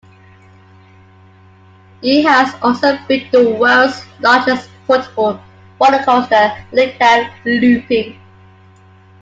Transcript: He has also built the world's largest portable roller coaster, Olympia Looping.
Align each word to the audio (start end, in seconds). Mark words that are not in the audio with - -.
He 2.01 2.23
has 2.23 2.55
also 2.63 2.97
built 3.07 3.31
the 3.31 3.51
world's 3.51 4.03
largest 4.19 4.67
portable 4.87 5.39
roller 5.79 6.01
coaster, 6.03 6.55
Olympia 6.73 7.31
Looping. 7.45 8.19